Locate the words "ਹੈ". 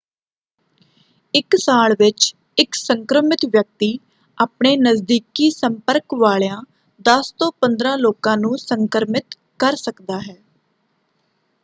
10.19-10.37